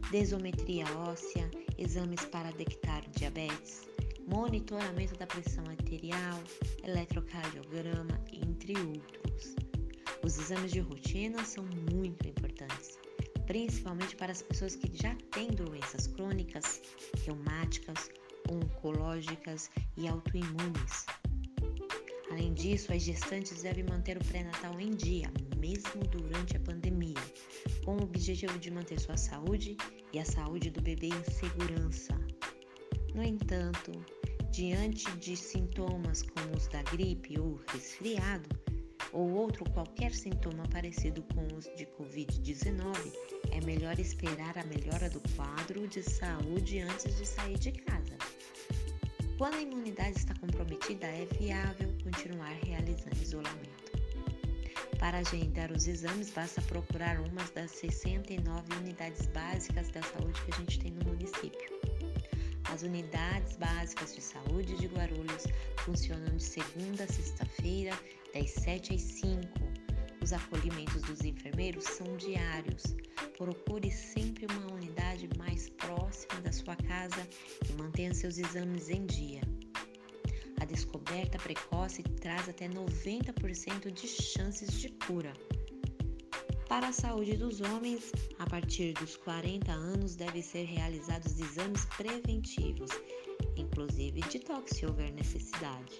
[0.10, 3.82] desometria óssea, exames para detectar diabetes,
[4.26, 6.41] monitoramento da pressão arterial,
[6.82, 9.56] eletrocardiograma, entre outros.
[10.23, 12.97] Os exames de rotina são muito importantes,
[13.47, 16.81] principalmente para as pessoas que já têm doenças crônicas,
[17.25, 18.10] reumáticas,
[18.49, 21.05] oncológicas e autoimunes.
[22.29, 27.21] Além disso, as gestantes devem manter o pré-natal em dia, mesmo durante a pandemia,
[27.84, 29.75] com o objetivo de manter sua saúde
[30.13, 32.15] e a saúde do bebê em segurança.
[33.13, 33.91] No entanto,
[34.51, 38.47] diante de sintomas como os da gripe ou resfriado,
[39.13, 43.13] ou outro qualquer sintoma parecido com os de Covid-19,
[43.52, 48.17] é melhor esperar a melhora do quadro de saúde antes de sair de casa.
[49.38, 53.91] Quando a imunidade está comprometida, é viável continuar realizando isolamento.
[55.00, 60.58] Para agendar os exames, basta procurar uma das 69 unidades básicas da saúde que a
[60.58, 61.82] gente tem no município.
[62.71, 65.45] As unidades básicas de saúde de Guarulhos
[65.78, 67.97] funcionam de segunda a sexta-feira
[68.34, 69.41] das 7 às 5.
[70.22, 72.84] Os acolhimentos dos enfermeiros são diários.
[73.38, 77.28] Procure sempre uma unidade mais próxima da sua casa
[77.70, 79.41] e mantenha seus exames em dia.
[80.60, 85.34] A descoberta precoce traz até 90% de chances de cura.
[86.70, 92.91] Para a saúde dos homens, a partir dos 40 anos devem ser realizados exames preventivos,
[93.58, 96.00] inclusive detox se houver necessidade.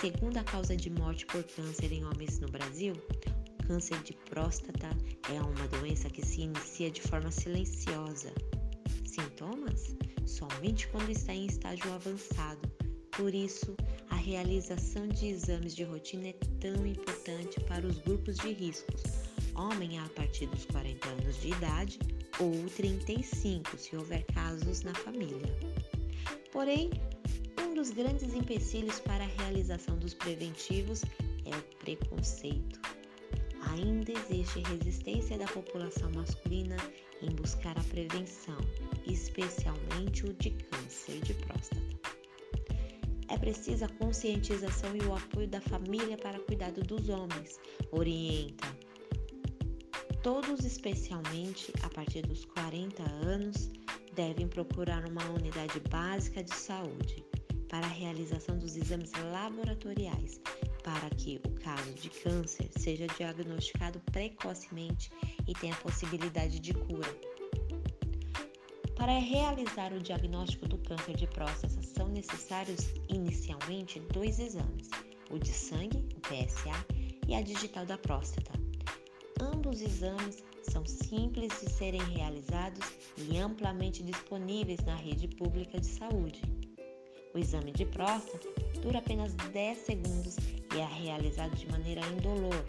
[0.00, 2.94] Segunda causa de morte por câncer em homens no Brasil,
[3.66, 4.88] câncer de próstata
[5.32, 8.32] é uma doença que se inicia de forma silenciosa.
[9.06, 9.96] Sintomas?
[10.26, 12.60] Somente quando está em estágio avançado.
[13.12, 13.76] Por isso,
[14.10, 19.02] a realização de exames de rotina é tão importante para os grupos de riscos,
[19.54, 21.98] homem a partir dos 40 anos de idade
[22.40, 25.56] ou 35, se houver casos na família.
[26.52, 26.90] Porém,
[27.84, 31.02] dos grandes empecilhos para a realização dos preventivos
[31.44, 32.80] é o preconceito.
[33.72, 36.78] Ainda existe resistência da população masculina
[37.20, 38.56] em buscar a prevenção,
[39.06, 41.82] especialmente o de câncer de próstata.
[43.28, 47.60] É precisa a conscientização e o apoio da família para cuidado dos homens.
[47.92, 48.66] Orienta.
[50.22, 53.70] Todos, especialmente a partir dos 40 anos,
[54.14, 57.22] devem procurar uma unidade básica de saúde
[57.74, 60.40] para a realização dos exames laboratoriais,
[60.84, 65.10] para que o caso de câncer seja diagnosticado precocemente
[65.48, 67.12] e tenha possibilidade de cura.
[68.94, 74.88] Para realizar o diagnóstico do câncer de próstata, são necessários inicialmente dois exames:
[75.28, 76.86] o de sangue, o PSA,
[77.26, 78.52] e a digital da próstata.
[79.40, 86.40] Ambos exames são simples de serem realizados e amplamente disponíveis na rede pública de saúde.
[87.34, 88.48] O exame de próstata
[88.80, 90.36] dura apenas 10 segundos
[90.72, 92.64] e é realizado de maneira indolor,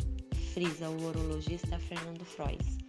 [0.53, 2.79] frisa o urologista Fernando Frois.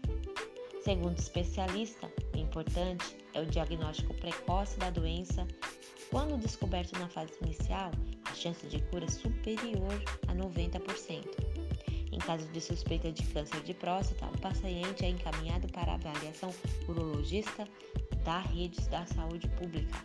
[0.83, 5.47] Segundo o especialista, o importante é o diagnóstico precoce da doença.
[6.11, 7.91] Quando descoberto na fase inicial,
[8.25, 11.25] a chance de cura é superior a 90%.
[12.11, 16.55] Em caso de suspeita de câncer de próstata, o paciente é encaminhado para avaliação
[16.89, 17.69] urologista
[18.25, 20.03] da rede da saúde pública.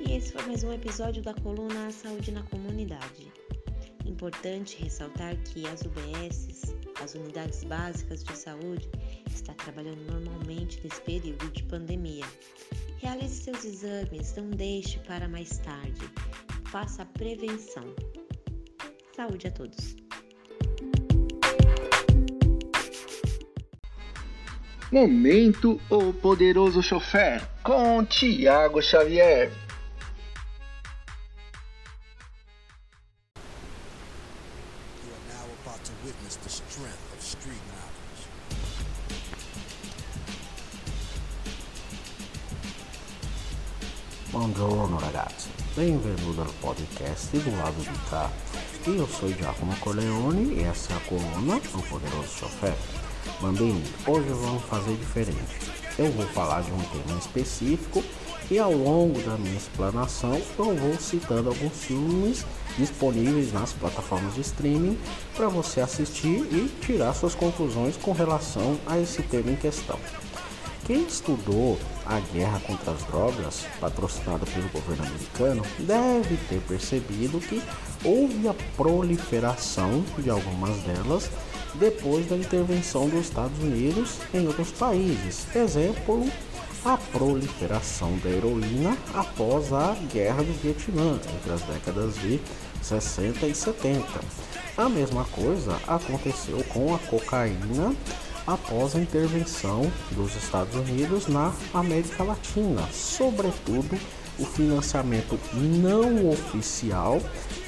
[0.00, 3.32] E esse foi mais um episódio da coluna Saúde na Comunidade.
[4.04, 8.88] Importante ressaltar que as UBSs, as unidades básicas de saúde,
[9.26, 12.24] está trabalhando normalmente nesse período de pandemia.
[12.98, 16.02] Realize seus exames, não deixe para mais tarde.
[16.70, 17.84] Faça a prevenção.
[19.16, 20.01] Saúde a todos.
[24.92, 29.50] Momento O Poderoso Chofer com Tiago Xavier.
[44.30, 48.30] Buongiorno ragazzi, benvenuto al podcast do lado de cá.
[48.86, 53.01] Eu sou Giacomo Coleoni e essa é a coluna O Poderoso Chofer.
[53.42, 55.58] Bambini, hoje vamos fazer diferente.
[55.98, 58.00] Eu vou falar de um tema específico
[58.48, 62.46] e ao longo da minha explanação eu vou citando alguns filmes
[62.78, 64.96] disponíveis nas plataformas de streaming
[65.34, 69.98] para você assistir e tirar suas conclusões com relação a esse tema em questão.
[70.86, 71.76] Quem estudou
[72.06, 77.60] a guerra contra as drogas, patrocinada pelo governo americano, deve ter percebido que
[78.04, 81.28] houve a proliferação de algumas delas
[81.74, 85.46] depois da intervenção dos Estados Unidos em outros países.
[85.54, 86.26] Exemplo,
[86.84, 92.40] a proliferação da heroína após a Guerra do Vietnã, entre as décadas de
[92.82, 94.06] 60 e 70.
[94.76, 97.94] A mesma coisa aconteceu com a cocaína
[98.46, 103.98] após a intervenção dos Estados Unidos na América Latina, sobretudo
[104.38, 107.20] o financiamento não oficial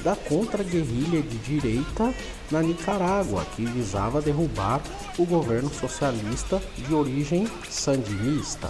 [0.03, 2.13] da contra-guerrilha de direita
[2.51, 4.81] na Nicarágua, que visava derrubar
[5.17, 8.69] o governo socialista de origem sandinista.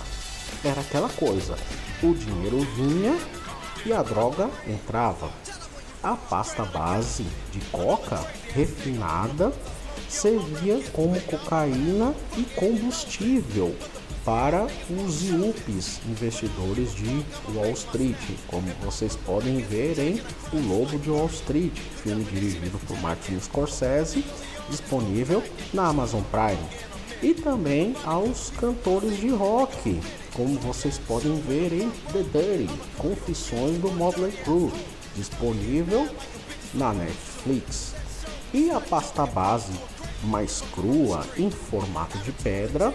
[0.64, 1.56] Era aquela coisa:
[2.02, 3.18] o dinheiro vinha
[3.86, 5.30] e a droga entrava.
[6.02, 8.24] A pasta base de coca
[8.54, 9.52] refinada
[10.08, 13.76] servia como cocaína e combustível
[14.26, 17.24] para os IUPs, investidores de
[17.54, 18.18] Wall Street,
[18.48, 20.20] como vocês podem ver em
[20.52, 24.26] O Lobo de Wall Street, filme dirigido por Martin Scorsese,
[24.68, 26.68] disponível na Amazon Prime.
[27.22, 30.02] E também aos cantores de rock,
[30.34, 34.72] como vocês podem ver em The Dirty, Confissões do Motley Crue,
[35.16, 36.10] disponível
[36.74, 37.94] na Netflix.
[38.52, 39.72] E a pasta base
[40.24, 42.94] mais crua em formato de pedra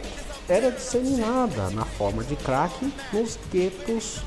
[0.51, 4.19] era disseminada na forma de crack nos guetos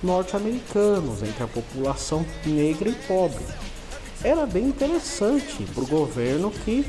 [0.00, 3.44] norte-americanos entre a população negra e pobre.
[4.22, 6.86] Era bem interessante para o governo que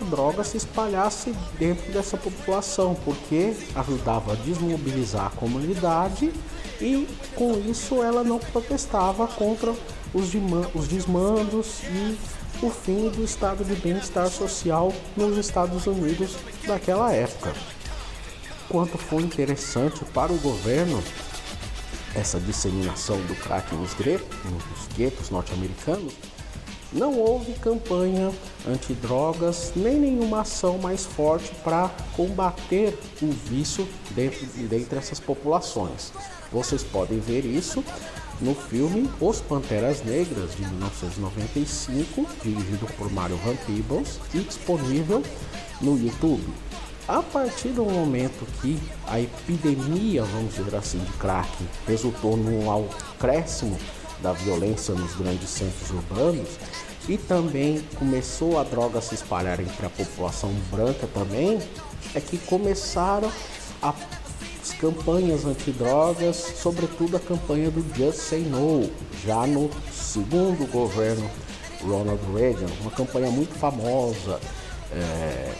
[0.00, 6.32] a droga se espalhasse dentro dessa população, porque ajudava a desmobilizar a comunidade
[6.80, 7.06] e
[7.36, 9.70] com isso ela não protestava contra
[10.14, 10.32] os,
[10.74, 12.16] os desmandos e
[12.64, 17.52] o fim do estado de bem-estar social nos Estados Unidos daquela época.
[18.68, 21.02] Quanto foi interessante para o governo
[22.14, 26.14] essa disseminação do crack nos, nos guetos norte-americanos,
[26.92, 28.32] não houve campanha
[28.66, 36.12] antidrogas nem nenhuma ação mais forte para combater o vício dentro, dentro dessas populações.
[36.52, 37.84] Vocês podem ver isso
[38.40, 45.22] no filme Os Panteras Negras de 1995, dirigido por Mario Van Peebles e disponível
[45.80, 46.44] no YouTube.
[47.06, 51.50] A partir do momento que a epidemia, vamos dizer assim, de crack
[51.86, 52.66] resultou num
[53.18, 53.78] acréscimo
[54.22, 56.48] da violência nos grandes centros urbanos
[57.06, 61.60] e também começou a droga a se espalhar entre a população branca também,
[62.14, 63.30] é que começaram
[63.82, 63.92] a
[64.62, 68.90] as campanhas antidrogas, sobretudo a campanha do Just Say No,
[69.22, 71.30] já no segundo governo
[71.82, 74.40] Ronald Reagan, uma campanha muito famosa
[74.90, 75.52] é,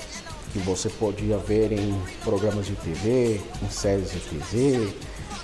[0.54, 4.88] que você podia ver em programas de TV, em séries de TV,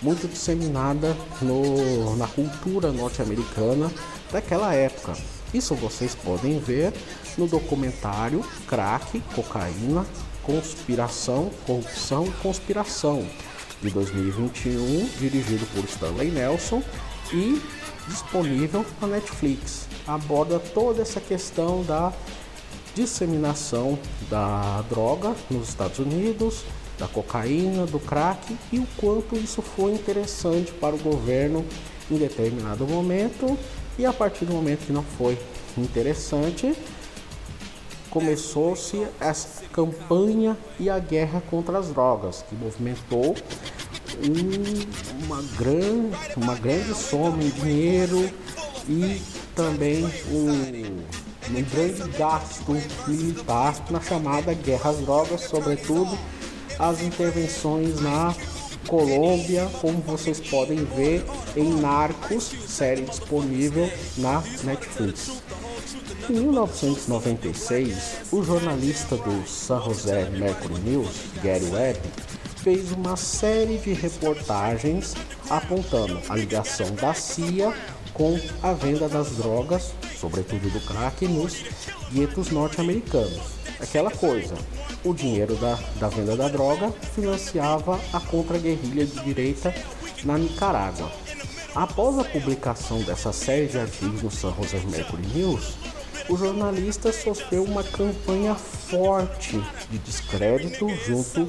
[0.01, 3.91] muito disseminada no, na cultura norte-americana
[4.31, 5.15] daquela época.
[5.53, 6.93] Isso vocês podem ver
[7.37, 10.07] no documentário Crack, Cocaína,
[10.45, 13.27] Conspiração, Corrupção e Conspiração,
[13.83, 16.85] de 2021, dirigido por Stanley Nelson
[17.33, 17.61] e
[18.07, 19.89] disponível na Netflix.
[20.07, 22.13] Aborda toda essa questão da
[22.95, 26.65] disseminação da droga nos Estados Unidos,
[26.99, 31.65] da cocaína, do crack e o quanto isso foi interessante para o governo
[32.11, 33.59] em determinado momento.
[33.99, 35.39] E a partir do momento que não foi
[35.77, 36.75] interessante,
[38.11, 43.37] começou-se essa campanha e a guerra contra as drogas, que movimentou
[44.19, 48.29] um, uma, grande, uma grande soma em dinheiro
[48.89, 49.23] e
[49.55, 50.99] também um,
[51.57, 52.77] um grande gasto
[53.07, 56.19] militar na chamada guerra às drogas, sobretudo
[56.79, 58.35] as intervenções na
[58.87, 61.25] Colômbia, como vocês podem ver
[61.57, 65.43] em Narcos, série disponível na Netflix.
[66.29, 67.97] Em 1996,
[68.33, 71.11] o jornalista do San José Mercury News,
[71.43, 72.01] Gary Webb,
[72.63, 75.15] fez uma série de reportagens
[75.49, 77.75] apontando a ligação da CIA
[78.15, 81.65] com a venda das drogas, sobretudo do crack, nos
[82.13, 83.61] guetos norte-americanos.
[83.81, 84.55] Aquela coisa,
[85.05, 89.75] o dinheiro da, da venda da droga financiava a contra-guerrilha de direita
[90.25, 91.11] na Nicarágua.
[91.75, 95.77] Após a publicação dessa série de artigos no San Jose Mercury News,
[96.29, 101.49] o jornalista sofreu uma campanha forte de descrédito junto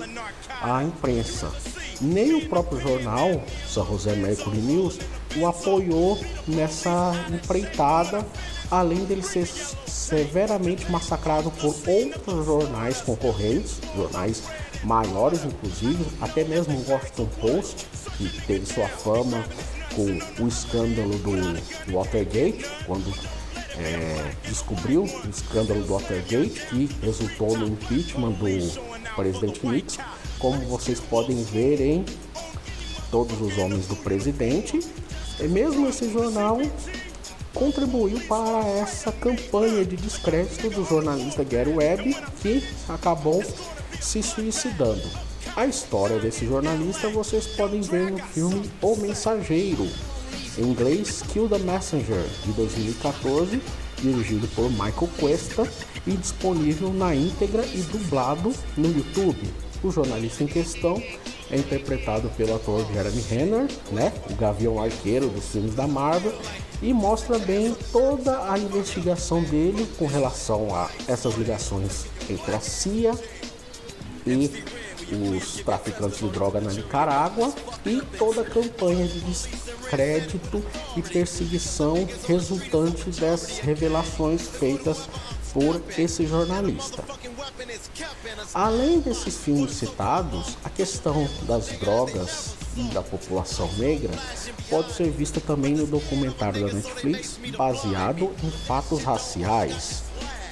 [0.62, 1.52] à imprensa.
[2.00, 5.00] Nem o próprio jornal, San Jose Mercury News,
[5.38, 8.26] o apoiou nessa empreitada,
[8.70, 14.44] além dele ser severamente massacrado por outros jornais concorrentes, jornais
[14.84, 17.86] maiores inclusive, até mesmo o Washington Post,
[18.18, 19.44] que teve sua fama
[19.96, 23.14] com o escândalo do Watergate, quando
[23.78, 30.02] é, descobriu o escândalo do Watergate, que resultou no impeachment do presidente Nixon,
[30.40, 32.06] como vocês podem ver em
[33.10, 34.80] Todos os Homens do Presidente.
[35.42, 36.60] E mesmo esse jornal
[37.54, 43.44] contribuiu para essa campanha de descrédito do jornalista Gary Webb, que acabou
[44.00, 45.02] se suicidando.
[45.56, 49.88] A história desse jornalista vocês podem ver no filme O Mensageiro,
[50.58, 53.62] em inglês Kill the Messenger, de 2014,
[54.00, 55.68] dirigido por Michael Cuesta
[56.08, 59.50] e disponível na íntegra e dublado no YouTube.
[59.84, 61.02] O jornalista em questão
[61.52, 66.34] é interpretado pelo ator Jeremy Renner, né, o Gavião Arqueiro dos filmes da Marvel,
[66.82, 73.12] e mostra bem toda a investigação dele com relação a essas ligações entre a CIA
[74.26, 74.50] e
[75.38, 77.54] os traficantes de droga na Nicarágua
[77.86, 80.64] e toda a campanha de descrédito
[80.96, 85.10] e perseguição resultante das revelações feitas
[85.54, 87.04] por esse jornalista.
[88.54, 94.14] Além desses filmes citados, a questão das drogas e da população negra
[94.70, 100.04] pode ser vista também no documentário da Netflix baseado em fatos raciais,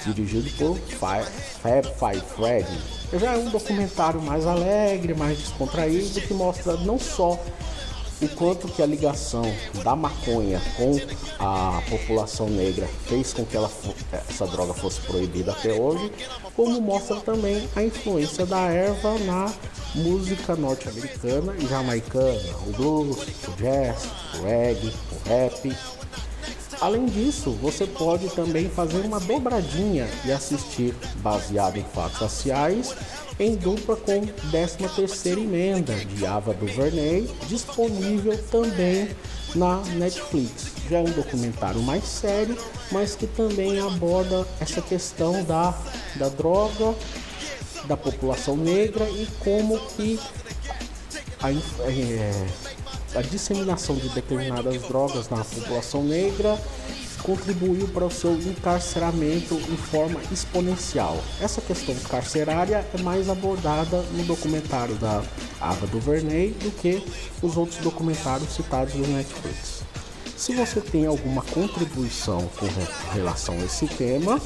[0.04, 6.76] dirigido por Fab Five Freddy já é um documentário mais alegre, mais descontraído, que mostra
[6.76, 7.38] não só
[8.22, 9.42] o quanto que a ligação
[9.82, 10.98] da maconha com
[11.38, 13.70] a população negra fez com que ela,
[14.12, 16.12] essa droga fosse proibida até hoje,
[16.54, 19.52] como mostra também a influência da erva na
[19.94, 23.18] música norte-americana e jamaicana, o blues,
[23.48, 24.08] o jazz,
[24.38, 25.76] o reggae, o rap,
[26.80, 32.94] Além disso, você pode também fazer uma dobradinha e assistir, baseado em fatos raciais,
[33.38, 39.10] em dupla com 13ª emenda de Ava DuVernay, disponível também
[39.54, 40.72] na Netflix.
[40.88, 42.56] Já é um documentário mais sério,
[42.90, 45.74] mas que também aborda essa questão da,
[46.16, 46.94] da droga,
[47.84, 50.18] da população negra e como que
[51.42, 52.46] a, é,
[53.14, 56.58] a disseminação de determinadas drogas na população negra
[57.22, 61.22] contribuiu para o seu encarceramento em forma exponencial.
[61.40, 65.22] Essa questão carcerária é mais abordada no documentário da
[65.60, 67.04] Ava DuVernay do que
[67.42, 69.82] os outros documentários citados no Netflix.
[70.36, 72.66] Se você tem alguma contribuição com
[73.12, 74.40] relação a esse tema,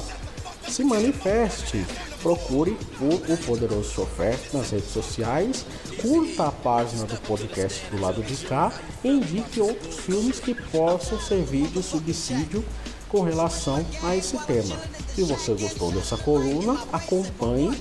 [0.67, 1.85] se manifeste.
[2.21, 5.65] Procure o, o Poderoso Chofer nas redes sociais,
[6.01, 8.71] curta a página do podcast do lado de cá
[9.03, 12.65] e indique outros filmes que possam servir de subsídio
[13.09, 14.75] com relação a esse tema.
[15.13, 17.79] Se você gostou dessa coluna, acompanhe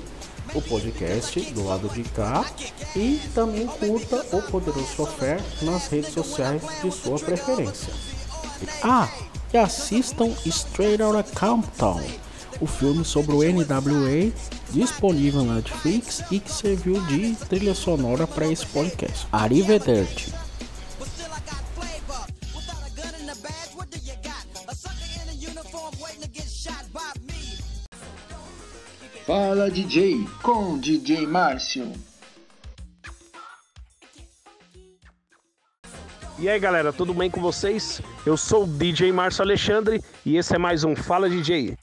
[0.55, 2.45] o podcast do lado de cá
[2.95, 7.93] e também curta o Poderoso Chofer nas redes sociais de sua preferência.
[8.82, 9.09] Ah,
[9.53, 12.01] e assistam Straight Outta Compton
[12.61, 14.33] o filme sobre o NWA
[14.71, 19.27] disponível na Netflix e que serviu de trilha sonora para esse podcast.
[19.33, 20.33] Arrivederci.
[29.27, 31.91] Fala DJ com DJ Márcio.
[36.39, 38.03] E aí galera, tudo bem com vocês?
[38.27, 41.75] Eu sou o DJ Márcio Alexandre e esse é mais um Fala DJ.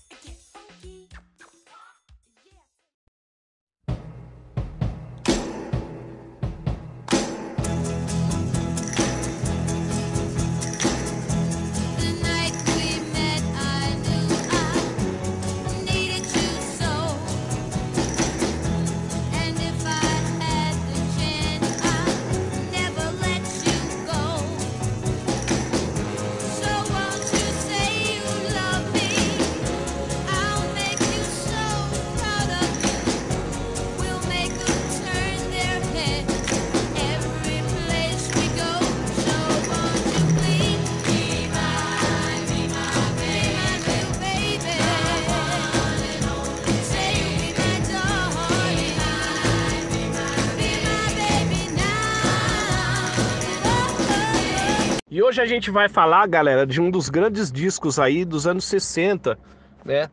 [55.12, 58.64] E hoje a gente vai falar, galera, de um dos grandes discos aí dos anos
[58.64, 59.38] 60,
[59.84, 60.10] né?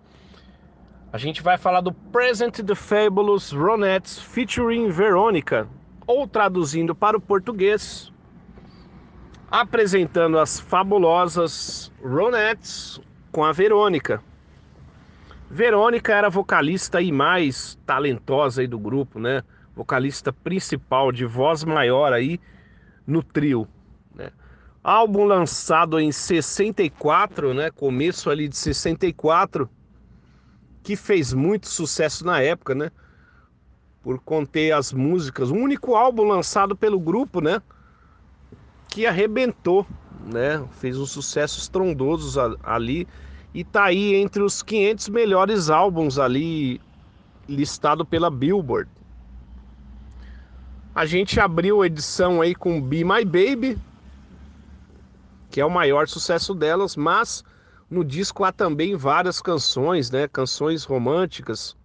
[1.12, 5.68] A gente vai falar do Present the Fabulous Ronettes featuring Veronica,
[6.05, 8.12] ou traduzindo para o português,
[9.49, 14.20] apresentando as fabulosas Ronettes com a Verônica.
[15.49, 19.44] Verônica era vocalista e mais talentosa aí do grupo, né?
[19.76, 22.40] Vocalista principal de voz maior aí
[23.07, 23.68] no trio?
[24.89, 27.70] Álbum lançado em 64, né?
[27.70, 29.68] Começo ali de 64,
[30.82, 32.91] que fez muito sucesso na época, né?
[34.03, 37.61] Por conter as músicas, o único álbum lançado pelo grupo, né?
[38.89, 39.86] Que arrebentou,
[40.24, 40.66] né?
[40.80, 43.07] Fez um sucesso estrondoso ali
[43.53, 46.80] e tá aí entre os 500 melhores álbuns ali
[47.47, 48.91] listado pela Billboard.
[50.95, 53.78] A gente abriu a edição aí com Be My Baby,
[55.51, 57.42] que é o maior sucesso delas, mas
[57.90, 60.28] no disco há também várias canções, né?
[60.28, 61.76] Canções românticas,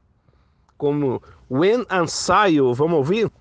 [0.78, 3.32] como When Ansaio, vamos ouvir?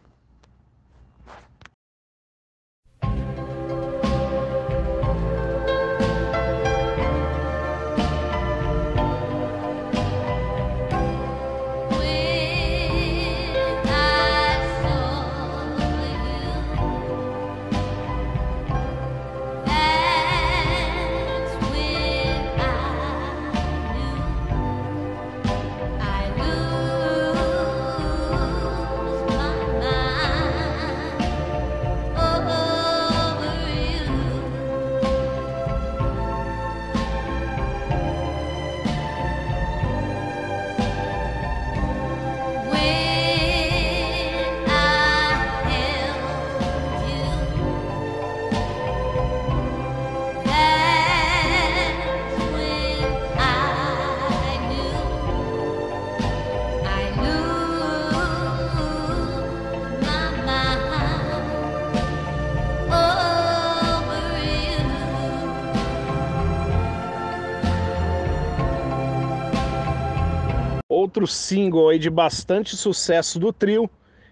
[71.13, 73.91] Outro single aí de bastante sucesso do trio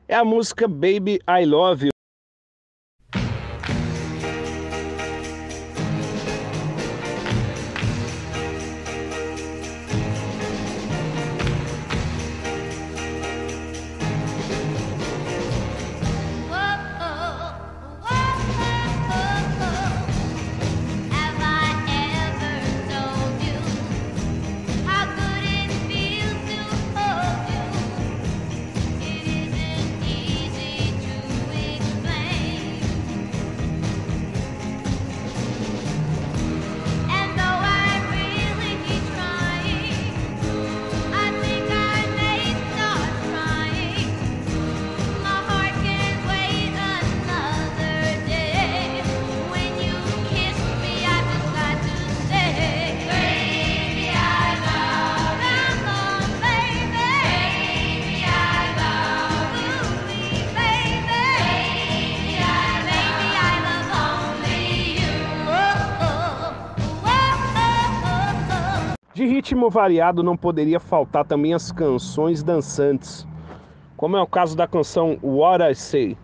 [0.08, 1.99] é a música Baby I Love You.
[69.60, 73.26] Ritmo variado não poderia faltar também as canções dançantes,
[73.94, 76.16] como é o caso da canção What I Say.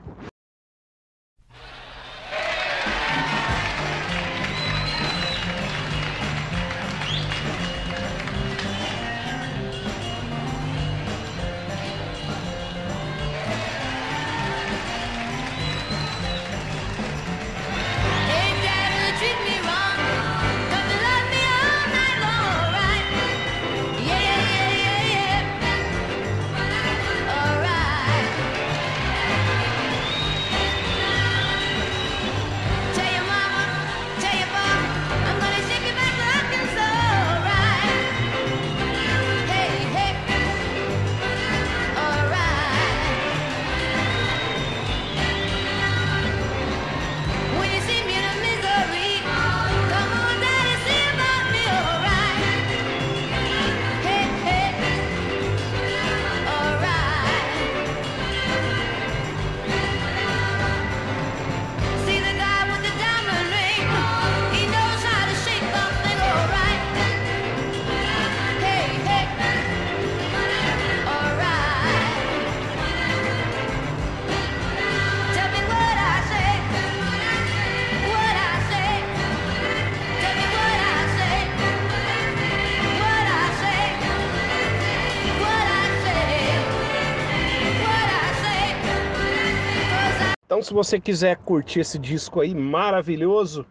[90.66, 93.64] Se você quiser curtir esse disco aí maravilhoso,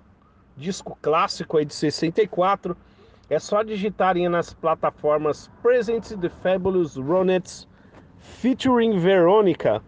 [0.56, 2.78] disco clássico aí de 64,
[3.30, 7.68] é só digitarem nas plataformas Present the Fabulous Ronettes
[8.18, 9.84] featuring Veronica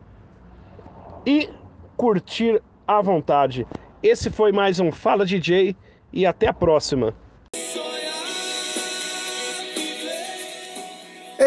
[1.26, 1.50] e
[1.96, 3.66] curtir à vontade.
[4.04, 5.78] Esse foi mais um Fala DJ
[6.12, 7.16] e até a próxima.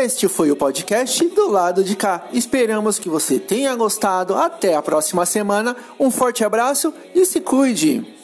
[0.02, 2.26] Este foi o podcast do lado de cá.
[2.32, 4.34] Esperamos que você tenha gostado.
[4.34, 5.76] Até a próxima semana.
[5.98, 8.19] Um forte abraço e se cuide.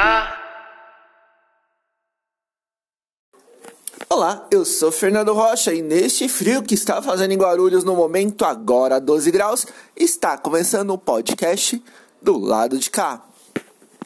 [0.00, 0.36] De cá.
[4.08, 8.44] Olá, eu sou Fernando Rocha e neste frio que está fazendo em Guarulhos no momento,
[8.44, 11.82] agora 12 graus, está começando o podcast
[12.20, 13.29] do lado de cá.